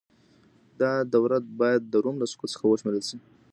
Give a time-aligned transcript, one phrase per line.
[0.79, 3.17] دا دوره بايد د روم له سقوط څخه وشمېرل سي.